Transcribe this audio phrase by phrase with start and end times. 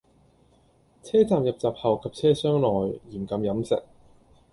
[1.03, 3.83] 車站入閘後及車廂內，嚴禁飲食